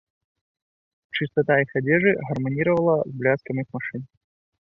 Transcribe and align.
Чыстата 1.17 1.57
іх 1.63 1.75
адзежы 1.81 2.11
гарманіравала 2.29 2.95
з 3.11 3.13
бляскам 3.21 3.61
іх 3.65 3.69
машын. 3.79 4.01